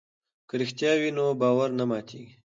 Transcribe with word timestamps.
که 0.47 0.53
رښتیا 0.61 0.91
وي 0.99 1.09
نو 1.17 1.25
باور 1.41 1.69
نه 1.79 1.83
ماتیږي. 1.89 2.31